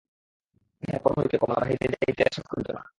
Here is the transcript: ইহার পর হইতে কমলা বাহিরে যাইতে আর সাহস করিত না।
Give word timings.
ইহার 0.83 0.99
পর 1.03 1.11
হইতে 1.17 1.35
কমলা 1.37 1.57
বাহিরে 1.61 1.85
যাইতে 1.93 2.21
আর 2.23 2.31
সাহস 2.35 2.47
করিত 2.51 2.67
না। 2.75 2.81